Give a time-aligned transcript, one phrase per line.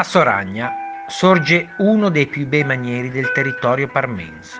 [0.00, 4.58] A Soragna sorge uno dei più bei manieri del territorio parmense.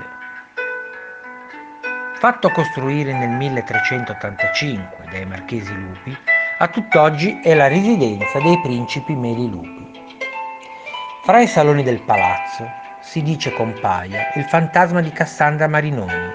[2.19, 6.15] Fatto costruire nel 1385 dai marchesi Lupi,
[6.59, 9.91] a tutt'oggi è la residenza dei principi Meli Lupi.
[11.23, 12.69] Fra i saloni del palazzo
[13.01, 16.35] si dice compaia il fantasma di Cassandra Marinoni,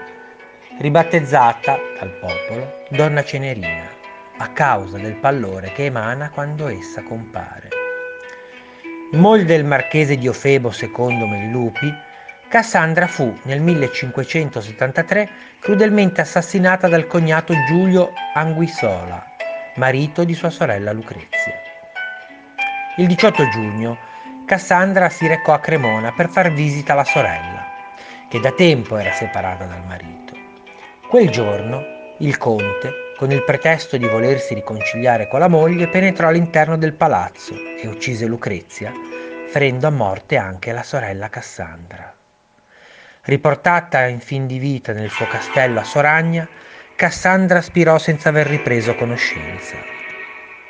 [0.79, 3.87] ribattezzata dal popolo Donna Cenerina,
[4.37, 7.74] a causa del pallore che emana quando essa compare.
[9.11, 11.93] Moglie del marchese Diofebo II Mellupi,
[12.49, 19.23] Cassandra fu nel 1573 crudelmente assassinata dal cognato Giulio Anguissola,
[19.75, 21.53] marito di sua sorella Lucrezia.
[22.97, 23.97] Il 18 giugno
[24.45, 27.65] Cassandra si recò a Cremona per far visita alla sorella,
[28.27, 30.33] che da tempo era separata dal marito.
[31.07, 31.83] Quel giorno
[32.19, 37.53] il conte, con il pretesto di volersi riconciliare con la moglie, penetrò all'interno del palazzo
[37.53, 38.91] e uccise Lucrezia,
[39.47, 42.13] ferendo a morte anche la sorella Cassandra.
[43.21, 46.47] Riportata in fin di vita nel suo castello a Soragna,
[46.95, 49.77] Cassandra spirò senza aver ripreso conoscenza.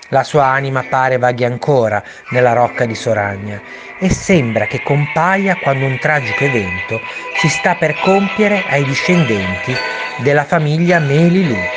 [0.10, 3.60] La sua anima pare vaghi ancora nella rocca di Soragna
[4.00, 7.02] e sembra che compaia quando un tragico evento
[7.38, 9.74] si sta per compiere ai discendenti
[10.18, 11.75] della famiglia Meli Lupi.